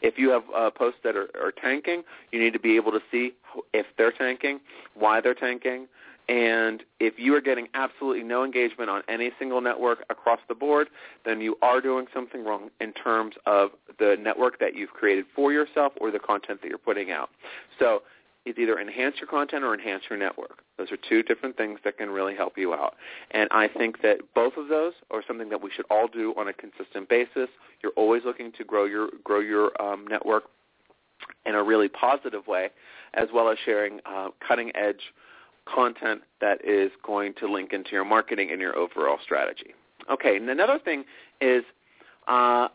If 0.00 0.18
you 0.18 0.30
have 0.30 0.42
uh, 0.54 0.70
posts 0.70 1.00
that 1.04 1.16
are, 1.16 1.28
are 1.40 1.52
tanking, 1.52 2.02
you 2.32 2.40
need 2.40 2.52
to 2.52 2.58
be 2.60 2.76
able 2.76 2.92
to 2.92 3.00
see 3.10 3.34
if 3.72 3.86
they're 3.96 4.12
tanking, 4.12 4.60
why 4.94 5.20
they're 5.20 5.34
tanking, 5.34 5.86
And 6.28 6.82
if 7.00 7.18
you 7.18 7.34
are 7.34 7.40
getting 7.40 7.68
absolutely 7.74 8.22
no 8.22 8.44
engagement 8.44 8.88
on 8.88 9.02
any 9.08 9.30
single 9.38 9.60
network 9.60 10.04
across 10.08 10.40
the 10.48 10.54
board, 10.54 10.88
then 11.24 11.40
you 11.40 11.56
are 11.60 11.80
doing 11.80 12.06
something 12.14 12.44
wrong 12.44 12.70
in 12.80 12.92
terms 12.92 13.34
of 13.44 13.70
the 13.98 14.16
network 14.18 14.58
that 14.60 14.74
you've 14.74 14.90
created 14.90 15.26
for 15.34 15.52
yourself 15.52 15.92
or 16.00 16.10
the 16.10 16.18
content 16.18 16.62
that 16.62 16.68
you're 16.68 16.78
putting 16.78 17.10
out. 17.10 17.28
So 17.78 18.02
it's 18.44 18.58
either 18.58 18.78
enhance 18.78 19.16
your 19.18 19.26
content 19.26 19.64
or 19.64 19.72
enhance 19.74 20.02
your 20.08 20.18
network. 20.18 20.62
Those 20.76 20.92
are 20.92 20.98
two 21.08 21.22
different 21.22 21.56
things 21.56 21.78
that 21.84 21.96
can 21.96 22.10
really 22.10 22.34
help 22.34 22.58
you 22.58 22.74
out. 22.74 22.94
And 23.30 23.48
I 23.50 23.68
think 23.68 24.02
that 24.02 24.18
both 24.34 24.54
of 24.56 24.68
those 24.68 24.92
are 25.10 25.22
something 25.26 25.48
that 25.48 25.62
we 25.62 25.70
should 25.74 25.86
all 25.90 26.08
do 26.08 26.34
on 26.36 26.48
a 26.48 26.52
consistent 26.52 27.08
basis. 27.08 27.48
You're 27.82 27.92
always 27.96 28.22
looking 28.24 28.52
to 28.52 28.64
grow 28.64 28.84
your 28.84 29.08
grow 29.22 29.40
your 29.40 29.70
um, 29.80 30.06
network 30.08 30.44
in 31.46 31.54
a 31.54 31.62
really 31.62 31.88
positive 31.88 32.46
way, 32.46 32.70
as 33.14 33.28
well 33.32 33.48
as 33.48 33.56
sharing 33.64 34.00
uh, 34.04 34.28
cutting 34.46 34.72
edge 34.74 35.00
content 35.66 36.20
that 36.40 36.62
is 36.64 36.90
going 37.06 37.32
to 37.40 37.50
link 37.50 37.72
into 37.72 37.92
your 37.92 38.04
marketing 38.04 38.50
and 38.50 38.60
your 38.60 38.76
overall 38.76 39.18
strategy. 39.22 39.74
Okay, 40.10 40.36
and 40.36 40.50
another 40.50 40.78
thing 40.78 41.04
is 41.40 41.64
uh, 42.28 42.68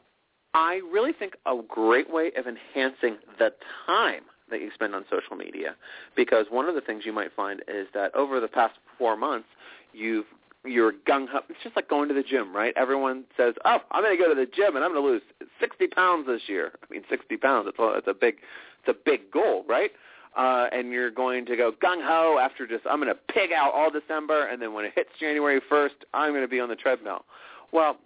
I 0.54 0.82
really 0.92 1.14
think 1.14 1.36
a 1.46 1.56
great 1.68 2.12
way 2.12 2.32
of 2.36 2.48
enhancing 2.48 3.18
the 3.38 3.54
time 3.86 4.24
that 4.52 4.62
you 4.62 4.72
spend 4.74 4.96
on 4.96 5.06
social 5.10 5.36
media. 5.36 5.76
Because 6.16 6.48
one 6.50 6.68
of 6.68 6.76
the 6.76 6.82
things 6.82 7.06
you 7.06 7.14
might 7.14 7.34
find 7.36 7.62
is 7.68 7.88
that 7.94 8.14
over 8.16 8.40
the 8.40 8.48
past 8.48 8.76
four 8.98 9.16
months, 9.16 9.48
you've 9.94 10.26
you're 10.66 10.92
gung 10.92 11.28
ho. 11.30 11.40
It's 11.50 11.60
just 11.64 11.76
like 11.76 11.90
going 11.90 12.10
to 12.10 12.14
the 12.14 12.24
gym, 12.24 12.54
right? 12.54 12.74
Everyone 12.76 13.24
says, 13.38 13.56
"Oh, 13.66 13.78
I'm 13.92 14.04
going 14.04 14.18
to 14.18 14.22
go 14.22 14.30
to 14.30 14.36
the 14.36 14.46
gym 14.46 14.76
and 14.76 14.84
I'm 14.84 14.94
going 14.94 15.04
to 15.04 15.10
lose 15.10 15.22
60 15.60 15.88
pounds 15.88 16.28
this 16.28 16.42
year." 16.48 16.74
I 16.84 16.94
mean, 16.94 17.04
60 17.10 17.38
pounds. 17.38 17.68
It's 17.70 17.80
a, 17.80 17.98
it's 17.98 18.08
a 18.08 18.14
big, 18.14 18.36
it's 18.84 18.90
a 18.90 19.06
big 19.06 19.32
goal, 19.32 19.64
right? 19.68 19.92
Uh, 20.38 20.68
and 20.72 20.92
you're 20.92 21.12
going 21.12 21.46
to 21.46 21.56
go 21.56 21.72
gung 21.72 22.06
ho 22.06 22.40
after 22.40 22.68
just 22.68 22.86
I'm 22.86 23.00
going 23.02 23.14
to 23.14 23.34
pig 23.34 23.52
out 23.52 23.74
all 23.74 23.90
December, 23.90 24.46
and 24.46 24.62
then 24.62 24.74
when 24.74 24.86
it 24.86 24.92
hits 24.96 25.10
January 25.20 25.62
1st, 25.72 26.06
I'm 26.14 26.32
going 26.32 26.44
to 26.44 26.48
be 26.48 26.60
on 26.60 26.70
the 26.70 26.76
treadmill. 26.76 27.26
Well, 27.72 27.98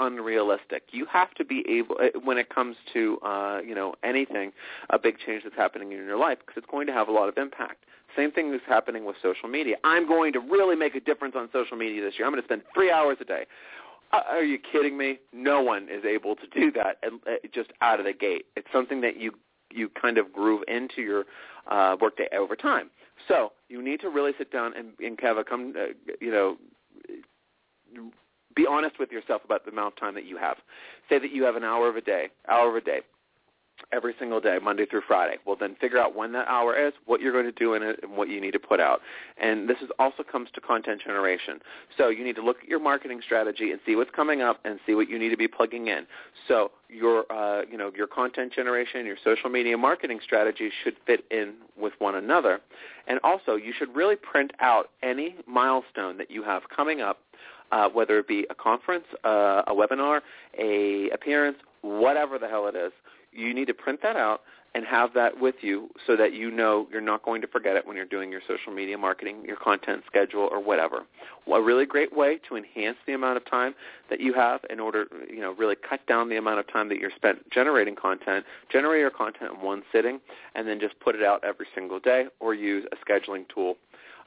unrealistic. 0.00 0.82
You 0.90 1.06
have 1.06 1.32
to 1.34 1.44
be 1.44 1.64
able, 1.68 1.96
uh, 2.00 2.18
when 2.24 2.38
it 2.38 2.48
comes 2.48 2.76
to 2.94 3.18
uh, 3.24 3.60
you 3.64 3.74
know 3.74 3.94
anything, 4.02 4.52
a 4.90 4.98
big 4.98 5.16
change 5.24 5.44
that's 5.44 5.56
happening 5.56 5.92
in 5.92 5.98
your 5.98 6.18
life, 6.18 6.38
because 6.40 6.56
it's 6.56 6.70
going 6.70 6.86
to 6.88 6.92
have 6.92 7.08
a 7.08 7.12
lot 7.12 7.28
of 7.28 7.38
impact. 7.38 7.84
Same 8.16 8.32
thing 8.32 8.52
is 8.52 8.60
happening 8.66 9.04
with 9.04 9.16
social 9.22 9.48
media. 9.48 9.76
I'm 9.84 10.08
going 10.08 10.32
to 10.32 10.40
really 10.40 10.74
make 10.74 10.94
a 10.96 11.00
difference 11.00 11.34
on 11.36 11.48
social 11.52 11.76
media 11.76 12.02
this 12.02 12.14
year. 12.18 12.26
I'm 12.26 12.32
going 12.32 12.42
to 12.42 12.46
spend 12.46 12.62
three 12.74 12.90
hours 12.90 13.18
a 13.20 13.24
day. 13.24 13.44
Uh, 14.12 14.22
are 14.28 14.42
you 14.42 14.58
kidding 14.58 14.98
me? 14.98 15.18
No 15.32 15.62
one 15.62 15.86
is 15.88 16.04
able 16.04 16.34
to 16.34 16.46
do 16.52 16.72
that 16.72 16.98
uh, 17.04 17.34
just 17.54 17.70
out 17.80 18.00
of 18.00 18.06
the 18.06 18.12
gate. 18.12 18.46
It's 18.56 18.66
something 18.72 19.00
that 19.02 19.20
you 19.20 19.32
you 19.72 19.88
kind 19.90 20.18
of 20.18 20.32
groove 20.32 20.62
into 20.66 21.00
your 21.02 21.26
uh, 21.70 21.96
workday 22.00 22.28
over 22.36 22.56
time. 22.56 22.90
So 23.28 23.52
you 23.68 23.80
need 23.82 24.00
to 24.00 24.08
really 24.08 24.32
sit 24.36 24.50
down 24.50 24.72
and, 24.76 24.88
and 24.98 25.18
have 25.20 25.36
a 25.36 25.44
come, 25.44 25.74
uh, 25.78 25.92
you 26.20 26.32
know, 26.32 26.56
be 28.54 28.66
honest 28.66 28.98
with 28.98 29.10
yourself 29.10 29.42
about 29.44 29.64
the 29.64 29.70
amount 29.70 29.94
of 29.94 30.00
time 30.00 30.14
that 30.14 30.26
you 30.26 30.36
have. 30.36 30.56
Say 31.08 31.18
that 31.18 31.32
you 31.32 31.44
have 31.44 31.56
an 31.56 31.64
hour 31.64 31.88
of 31.88 31.96
a 31.96 32.00
day, 32.00 32.28
hour 32.48 32.68
of 32.68 32.74
a 32.76 32.80
day, 32.80 33.00
every 33.92 34.14
single 34.18 34.40
day, 34.40 34.58
Monday 34.62 34.86
through 34.86 35.02
Friday. 35.06 35.36
Well, 35.46 35.56
then 35.58 35.76
figure 35.80 35.98
out 35.98 36.14
when 36.14 36.32
that 36.32 36.46
hour 36.48 36.76
is, 36.76 36.92
what 37.06 37.20
you're 37.20 37.32
going 37.32 37.46
to 37.46 37.52
do 37.52 37.74
in 37.74 37.82
it, 37.82 38.00
and 38.02 38.16
what 38.16 38.28
you 38.28 38.40
need 38.40 38.52
to 38.52 38.58
put 38.58 38.80
out. 38.80 39.00
And 39.40 39.68
this 39.68 39.78
is 39.82 39.88
also 39.98 40.22
comes 40.22 40.48
to 40.54 40.60
content 40.60 41.02
generation. 41.02 41.60
So 41.96 42.08
you 42.08 42.24
need 42.24 42.36
to 42.36 42.42
look 42.42 42.58
at 42.62 42.68
your 42.68 42.80
marketing 42.80 43.20
strategy 43.24 43.70
and 43.70 43.80
see 43.84 43.96
what's 43.96 44.10
coming 44.10 44.42
up 44.42 44.60
and 44.64 44.78
see 44.86 44.94
what 44.94 45.08
you 45.08 45.18
need 45.18 45.30
to 45.30 45.36
be 45.36 45.48
plugging 45.48 45.88
in. 45.88 46.06
So 46.46 46.70
your, 46.88 47.30
uh, 47.32 47.62
you 47.70 47.76
know, 47.76 47.90
your 47.96 48.06
content 48.06 48.52
generation, 48.52 49.06
your 49.06 49.16
social 49.22 49.50
media 49.50 49.76
marketing 49.76 50.20
strategy 50.22 50.70
should 50.84 50.96
fit 51.06 51.24
in 51.30 51.54
with 51.76 51.94
one 51.98 52.14
another. 52.14 52.60
And 53.06 53.18
also, 53.24 53.56
you 53.56 53.72
should 53.76 53.94
really 53.94 54.16
print 54.16 54.52
out 54.60 54.90
any 55.02 55.36
milestone 55.46 56.18
that 56.18 56.30
you 56.30 56.42
have 56.44 56.62
coming 56.74 57.00
up 57.00 57.20
uh, 57.72 57.88
whether 57.88 58.18
it 58.18 58.28
be 58.28 58.46
a 58.50 58.54
conference, 58.54 59.04
uh, 59.24 59.62
a 59.66 59.74
webinar, 59.74 60.20
a 60.58 61.10
appearance, 61.10 61.58
whatever 61.82 62.38
the 62.38 62.48
hell 62.48 62.66
it 62.66 62.76
is. 62.76 62.92
You 63.32 63.54
need 63.54 63.66
to 63.66 63.74
print 63.74 64.00
that 64.02 64.16
out 64.16 64.42
and 64.74 64.84
have 64.84 65.12
that 65.14 65.40
with 65.40 65.56
you 65.62 65.90
so 66.06 66.16
that 66.16 66.32
you 66.32 66.50
know 66.50 66.86
you're 66.92 67.00
not 67.00 67.24
going 67.24 67.40
to 67.40 67.48
forget 67.48 67.76
it 67.76 67.86
when 67.86 67.96
you're 67.96 68.04
doing 68.04 68.30
your 68.30 68.40
social 68.46 68.72
media 68.72 68.96
marketing, 68.96 69.42
your 69.44 69.56
content 69.56 70.02
schedule, 70.06 70.48
or 70.50 70.62
whatever. 70.62 71.04
Well, 71.46 71.60
a 71.60 71.62
really 71.62 71.86
great 71.86 72.16
way 72.16 72.38
to 72.48 72.56
enhance 72.56 72.96
the 73.06 73.14
amount 73.14 73.36
of 73.36 73.44
time 73.44 73.74
that 74.10 74.20
you 74.20 74.32
have 74.34 74.60
in 74.70 74.78
order, 74.78 75.06
you 75.28 75.40
know, 75.40 75.52
really 75.52 75.74
cut 75.74 76.06
down 76.06 76.28
the 76.28 76.36
amount 76.36 76.60
of 76.60 76.72
time 76.72 76.88
that 76.88 76.98
you're 76.98 77.10
spent 77.14 77.50
generating 77.50 77.96
content, 77.96 78.44
generate 78.70 79.00
your 79.00 79.10
content 79.10 79.54
in 79.54 79.60
one 79.60 79.82
sitting, 79.92 80.20
and 80.54 80.68
then 80.68 80.78
just 80.78 80.98
put 81.00 81.16
it 81.16 81.22
out 81.22 81.42
every 81.42 81.66
single 81.74 81.98
day 81.98 82.26
or 82.38 82.54
use 82.54 82.86
a 82.92 83.10
scheduling 83.10 83.46
tool 83.52 83.76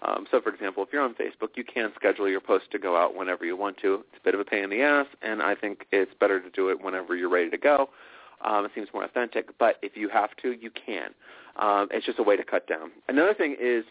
um, 0.04 0.26
so, 0.30 0.42
for 0.42 0.50
example, 0.50 0.84
if 0.84 0.90
you're 0.92 1.02
on 1.02 1.14
Facebook, 1.14 1.50
you 1.56 1.64
can 1.64 1.92
schedule 1.96 2.28
your 2.30 2.42
post 2.42 2.66
to 2.72 2.80
go 2.80 2.98
out 2.98 3.16
whenever 3.16 3.46
you 3.46 3.56
want 3.56 3.78
to. 3.78 4.04
It's 4.12 4.22
a 4.22 4.24
bit 4.24 4.34
of 4.34 4.40
a 4.40 4.46
pain 4.46 4.66
in 4.66 4.70
the 4.70 4.82
ass, 4.82 5.08
and 5.22 5.42
I 5.42 5.56
think 5.56 5.88
it's 5.92 6.12
better 6.20 6.40
to 6.42 6.50
do 6.50 6.70
it 6.70 6.84
whenever 6.84 7.16
you're 7.16 7.30
ready 7.30 7.50
to 7.50 7.58
go. 7.58 7.90
Um, 8.44 8.66
it 8.66 8.72
seems 8.76 8.90
more 8.94 9.06
authentic, 9.06 9.58
but 9.58 9.78
if 9.82 9.96
you 9.96 10.10
have 10.10 10.36
to, 10.42 10.52
you 10.52 10.70
can. 10.72 11.12
Um, 11.56 11.88
it's 11.92 12.06
just 12.06 12.20
a 12.20 12.24
way 12.24 12.36
to 12.36 12.44
cut 12.44 12.68
down. 12.68 12.92
Another 13.08 13.34
thing 13.34 13.56
is, 13.60 13.86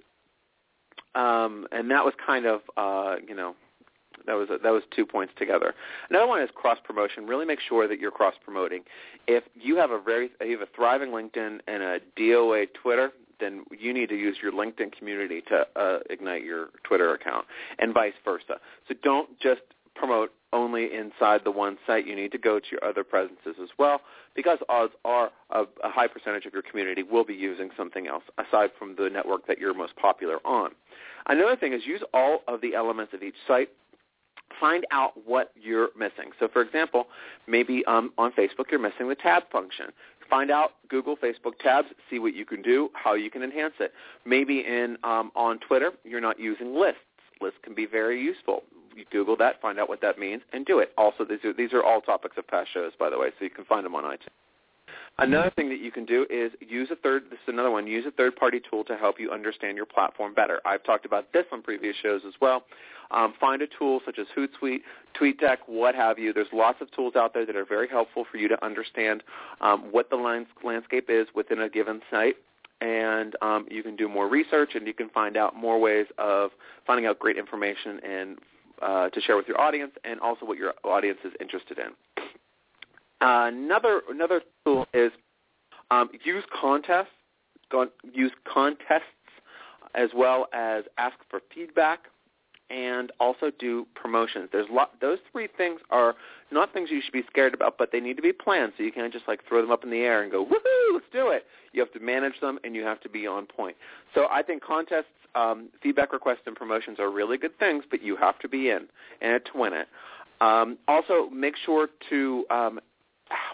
um, 1.14 1.66
and 1.72 1.90
that 1.90 2.04
was 2.04 2.12
kind 2.24 2.44
of, 2.44 2.60
uh, 2.76 3.16
you 3.26 3.34
know, 3.34 3.54
that 4.26 4.34
was 4.34 4.48
that 4.48 4.70
was 4.70 4.82
two 4.94 5.06
points 5.06 5.32
together. 5.36 5.74
Another 6.10 6.26
one 6.26 6.42
is 6.42 6.50
cross 6.54 6.78
promotion. 6.84 7.26
Really 7.26 7.46
make 7.46 7.60
sure 7.60 7.88
that 7.88 7.98
you're 7.98 8.10
cross 8.10 8.34
promoting. 8.44 8.82
If 9.26 9.44
you 9.54 9.76
have 9.76 9.90
a 9.90 10.00
very 10.00 10.30
you 10.40 10.58
have 10.58 10.68
a 10.68 10.70
thriving 10.76 11.10
LinkedIn 11.10 11.60
and 11.66 11.82
a 11.82 11.98
DOA 12.16 12.66
Twitter, 12.80 13.12
then 13.40 13.64
you 13.76 13.92
need 13.92 14.08
to 14.08 14.16
use 14.16 14.36
your 14.42 14.52
LinkedIn 14.52 14.92
community 14.96 15.42
to 15.48 15.66
uh, 15.76 15.98
ignite 16.10 16.44
your 16.44 16.68
Twitter 16.84 17.14
account, 17.14 17.46
and 17.78 17.92
vice 17.94 18.14
versa. 18.24 18.60
So 18.88 18.94
don't 19.02 19.28
just 19.40 19.62
promote 19.94 20.32
only 20.52 20.94
inside 20.94 21.42
the 21.44 21.50
one 21.50 21.78
site. 21.86 22.06
You 22.06 22.16
need 22.16 22.32
to 22.32 22.38
go 22.38 22.58
to 22.58 22.66
your 22.70 22.84
other 22.84 23.04
presences 23.04 23.56
as 23.62 23.68
well, 23.78 24.00
because 24.34 24.58
odds 24.68 24.92
are 25.04 25.30
a, 25.50 25.62
a 25.84 25.90
high 25.90 26.08
percentage 26.08 26.46
of 26.46 26.52
your 26.52 26.62
community 26.62 27.02
will 27.02 27.24
be 27.24 27.34
using 27.34 27.70
something 27.76 28.06
else 28.06 28.24
aside 28.38 28.70
from 28.78 28.96
the 28.96 29.08
network 29.08 29.46
that 29.46 29.58
you're 29.58 29.74
most 29.74 29.96
popular 29.96 30.38
on. 30.44 30.70
Another 31.26 31.56
thing 31.56 31.72
is 31.72 31.82
use 31.86 32.02
all 32.12 32.40
of 32.48 32.60
the 32.60 32.74
elements 32.74 33.14
of 33.14 33.22
each 33.22 33.36
site 33.46 33.70
find 34.60 34.86
out 34.90 35.12
what 35.24 35.50
you're 35.60 35.88
missing. 35.98 36.30
So, 36.38 36.48
for 36.48 36.62
example, 36.62 37.06
maybe 37.46 37.84
um, 37.86 38.12
on 38.18 38.32
Facebook 38.32 38.70
you're 38.70 38.80
missing 38.80 39.08
the 39.08 39.14
tab 39.14 39.44
function 39.50 39.86
find 40.32 40.50
out 40.50 40.70
Google, 40.88 41.14
Facebook 41.14 41.58
tabs, 41.62 41.88
see 42.08 42.18
what 42.18 42.34
you 42.34 42.46
can 42.46 42.62
do, 42.62 42.88
how 42.94 43.12
you 43.12 43.30
can 43.30 43.42
enhance 43.42 43.74
it. 43.80 43.92
Maybe 44.24 44.60
in 44.60 44.96
um, 45.04 45.30
on 45.36 45.58
Twitter, 45.58 45.92
you're 46.04 46.22
not 46.22 46.40
using 46.40 46.74
lists. 46.74 47.00
Lists 47.42 47.58
can 47.62 47.74
be 47.74 47.84
very 47.84 48.18
useful. 48.18 48.62
You 48.96 49.04
Google 49.12 49.36
that, 49.36 49.60
find 49.60 49.78
out 49.78 49.90
what 49.90 50.00
that 50.00 50.18
means, 50.18 50.40
and 50.54 50.64
do 50.64 50.78
it. 50.78 50.92
Also, 50.96 51.26
these 51.26 51.44
are, 51.44 51.52
these 51.52 51.74
are 51.74 51.82
all 51.82 52.00
topics 52.00 52.36
of 52.38 52.46
past 52.46 52.70
shows, 52.72 52.92
by 52.98 53.10
the 53.10 53.18
way, 53.18 53.28
so 53.38 53.44
you 53.44 53.50
can 53.50 53.66
find 53.66 53.84
them 53.84 53.94
on 53.94 54.04
iTunes. 54.04 54.41
Another 55.18 55.50
thing 55.50 55.68
that 55.68 55.80
you 55.80 55.92
can 55.92 56.04
do 56.04 56.26
is 56.30 56.52
use 56.60 56.88
a 56.90 56.96
third. 56.96 57.24
This 57.30 57.38
is 57.46 57.52
another 57.52 57.70
one. 57.70 57.86
Use 57.86 58.06
a 58.06 58.10
third-party 58.10 58.62
tool 58.68 58.82
to 58.84 58.96
help 58.96 59.20
you 59.20 59.30
understand 59.30 59.76
your 59.76 59.86
platform 59.86 60.34
better. 60.34 60.60
I've 60.64 60.82
talked 60.84 61.04
about 61.04 61.32
this 61.32 61.44
on 61.52 61.62
previous 61.62 61.94
shows 62.02 62.22
as 62.26 62.34
well. 62.40 62.64
Um, 63.10 63.34
find 63.38 63.60
a 63.60 63.66
tool 63.78 64.00
such 64.06 64.18
as 64.18 64.26
Hootsuite, 64.34 64.80
TweetDeck, 65.20 65.58
what 65.66 65.94
have 65.94 66.18
you. 66.18 66.32
There's 66.32 66.46
lots 66.52 66.80
of 66.80 66.90
tools 66.92 67.14
out 67.14 67.34
there 67.34 67.44
that 67.44 67.54
are 67.54 67.66
very 67.66 67.88
helpful 67.88 68.24
for 68.30 68.38
you 68.38 68.48
to 68.48 68.64
understand 68.64 69.22
um, 69.60 69.92
what 69.92 70.08
the 70.08 70.16
lands- 70.16 70.48
landscape 70.64 71.10
is 71.10 71.26
within 71.34 71.60
a 71.60 71.68
given 71.68 72.00
site 72.10 72.36
and 72.82 73.36
um, 73.42 73.66
you 73.70 73.82
can 73.82 73.94
do 73.94 74.08
more 74.08 74.28
research 74.28 74.70
and 74.74 74.86
you 74.86 74.94
can 74.94 75.08
find 75.10 75.36
out 75.36 75.54
more 75.54 75.78
ways 75.78 76.06
of 76.18 76.50
finding 76.86 77.06
out 77.06 77.18
great 77.18 77.38
information 77.38 78.00
and 78.00 78.38
uh, 78.82 79.08
to 79.10 79.20
share 79.20 79.36
with 79.36 79.46
your 79.46 79.60
audience 79.60 79.92
and 80.04 80.18
also 80.20 80.44
what 80.44 80.58
your 80.58 80.74
audience 80.82 81.18
is 81.24 81.32
interested 81.40 81.78
in. 81.78 81.92
Uh, 83.22 83.46
another 83.46 84.02
another 84.10 84.42
tool 84.64 84.86
is 84.92 85.12
um, 85.92 86.10
use 86.24 86.44
contests, 86.60 87.06
use 88.12 88.32
contests 88.52 89.02
as 89.94 90.10
well 90.14 90.48
as 90.52 90.84
ask 90.98 91.16
for 91.30 91.40
feedback 91.54 92.00
and 92.70 93.12
also 93.20 93.50
do 93.58 93.86
promotions. 93.94 94.48
There's 94.50 94.66
lot, 94.70 94.92
those 95.00 95.18
three 95.30 95.48
things 95.58 95.80
are 95.90 96.14
not 96.50 96.72
things 96.72 96.88
you 96.90 97.02
should 97.04 97.12
be 97.12 97.22
scared 97.30 97.52
about, 97.52 97.76
but 97.76 97.92
they 97.92 98.00
need 98.00 98.16
to 98.16 98.22
be 98.22 98.32
planned. 98.32 98.72
So 98.76 98.82
you 98.82 98.90
can't 98.90 99.12
just 99.12 99.28
like 99.28 99.40
throw 99.46 99.60
them 99.60 99.70
up 99.70 99.84
in 99.84 99.90
the 99.90 99.98
air 99.98 100.22
and 100.22 100.32
go, 100.32 100.44
woohoo, 100.44 100.94
let's 100.94 101.04
do 101.12 101.28
it. 101.28 101.44
You 101.72 101.80
have 101.80 101.92
to 101.92 102.00
manage 102.00 102.40
them 102.40 102.58
and 102.64 102.74
you 102.74 102.82
have 102.82 103.00
to 103.02 103.10
be 103.10 103.26
on 103.26 103.46
point. 103.46 103.76
So 104.14 104.26
I 104.30 104.42
think 104.42 104.64
contests, 104.64 105.04
um, 105.34 105.68
feedback 105.82 106.12
requests, 106.12 106.42
and 106.46 106.56
promotions 106.56 106.98
are 106.98 107.10
really 107.10 107.36
good 107.36 107.58
things, 107.58 107.84
but 107.90 108.02
you 108.02 108.16
have 108.16 108.38
to 108.40 108.48
be 108.48 108.70
in 108.70 108.86
and 109.20 109.40
to 109.52 109.58
win 109.58 109.74
it. 109.74 109.88
Um, 110.40 110.78
also, 110.88 111.28
make 111.30 111.54
sure 111.64 111.88
to 112.10 112.44
um, 112.50 112.80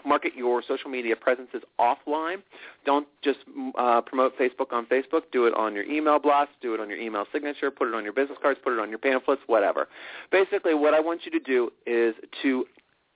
market 0.05 0.33
your 0.35 0.61
social 0.67 0.89
media 0.89 1.15
presences 1.15 1.61
offline. 1.79 2.37
Don't 2.85 3.07
just 3.23 3.39
uh, 3.77 4.01
promote 4.01 4.37
Facebook 4.37 4.71
on 4.71 4.85
Facebook. 4.85 5.21
Do 5.31 5.45
it 5.45 5.53
on 5.53 5.73
your 5.73 5.83
email 5.83 6.19
blast. 6.19 6.51
Do 6.61 6.73
it 6.73 6.79
on 6.79 6.89
your 6.89 6.97
email 6.97 7.25
signature. 7.31 7.71
Put 7.71 7.87
it 7.87 7.93
on 7.93 8.03
your 8.03 8.13
business 8.13 8.37
cards. 8.41 8.59
Put 8.63 8.73
it 8.73 8.79
on 8.79 8.89
your 8.89 8.99
pamphlets. 8.99 9.41
Whatever. 9.47 9.87
Basically, 10.31 10.73
what 10.73 10.93
I 10.93 10.99
want 10.99 11.21
you 11.25 11.31
to 11.31 11.39
do 11.39 11.71
is 11.85 12.15
to 12.41 12.65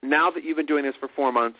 now 0.01 0.29
that 0.31 0.43
you've 0.43 0.57
been 0.57 0.65
doing 0.65 0.83
this 0.83 0.95
for 0.99 1.09
four 1.15 1.31
months, 1.31 1.57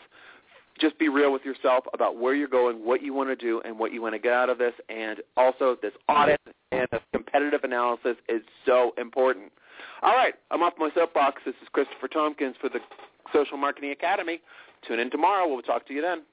just 0.79 0.97
be 0.97 1.07
real 1.07 1.31
with 1.31 1.43
yourself 1.45 1.85
about 1.93 2.17
where 2.17 2.33
you're 2.33 2.47
going, 2.47 2.83
what 2.85 3.01
you 3.01 3.13
want 3.13 3.29
to 3.29 3.35
do, 3.35 3.61
and 3.63 3.77
what 3.77 3.93
you 3.93 4.01
want 4.01 4.15
to 4.15 4.19
get 4.19 4.33
out 4.33 4.49
of 4.49 4.57
this. 4.57 4.73
And 4.89 5.19
also, 5.37 5.77
this 5.81 5.93
audit 6.09 6.41
and 6.71 6.87
this 6.91 7.01
competitive 7.13 7.63
analysis 7.63 8.17
is 8.27 8.41
so 8.65 8.93
important. 8.97 9.51
All 10.01 10.15
right, 10.15 10.33
I'm 10.51 10.63
off 10.63 10.73
my 10.77 10.89
soapbox. 10.95 11.41
This 11.45 11.55
is 11.61 11.67
Christopher 11.71 12.07
Tompkins 12.07 12.55
for 12.59 12.69
the 12.69 12.79
Social 13.31 13.57
Marketing 13.57 13.91
Academy. 13.91 14.41
Tune 14.87 14.99
in 14.99 15.09
tomorrow. 15.09 15.47
We'll 15.47 15.61
talk 15.61 15.87
to 15.87 15.93
you 15.93 16.01
then. 16.01 16.23